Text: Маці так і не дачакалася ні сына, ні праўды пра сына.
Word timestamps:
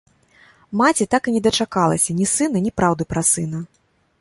Маці 0.79 1.07
так 1.13 1.23
і 1.31 1.33
не 1.35 1.41
дачакалася 1.47 2.15
ні 2.23 2.27
сына, 2.35 2.57
ні 2.65 2.71
праўды 2.81 3.03
пра 3.13 3.21
сына. 3.35 3.63